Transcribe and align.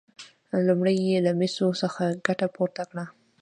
لومړی 0.67 0.95
یې 1.07 1.17
له 1.25 1.31
مسو 1.39 1.67
څخه 1.81 2.03
ګټه 2.27 2.47
پورته 2.55 2.83
کړه. 2.89 3.05